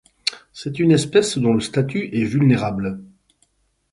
[0.51, 3.01] C'est une espèce dont le statut est vulnérable.